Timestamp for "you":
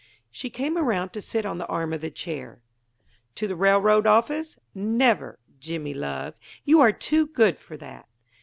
6.65-6.79